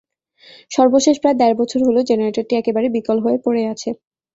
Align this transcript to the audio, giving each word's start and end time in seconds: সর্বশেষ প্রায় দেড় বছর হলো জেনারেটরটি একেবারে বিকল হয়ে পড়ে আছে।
সর্বশেষ 0.71 1.15
প্রায় 1.21 1.37
দেড় 1.39 1.55
বছর 1.61 1.79
হলো 1.87 1.99
জেনারেটরটি 2.09 2.53
একেবারে 2.57 2.87
বিকল 2.95 3.17
হয়ে 3.25 3.37
পড়ে 3.45 3.61
আছে। 3.73 3.89